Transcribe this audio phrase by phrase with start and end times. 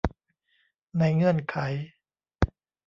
[0.99, 1.57] ในเงื่อนไข